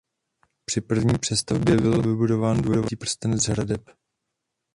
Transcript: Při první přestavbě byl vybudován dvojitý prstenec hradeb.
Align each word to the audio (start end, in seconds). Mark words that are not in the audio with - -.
Při 0.65 0.81
první 0.81 1.17
přestavbě 1.19 1.77
byl 1.77 2.01
vybudován 2.01 2.61
dvojitý 2.61 2.95
prstenec 2.95 3.45
hradeb. 3.47 3.83